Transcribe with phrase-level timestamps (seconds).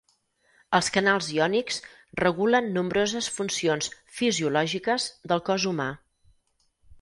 [0.77, 1.77] Els canals iònics
[2.21, 5.89] regulen nombroses funcions fisiològiques del cos humà.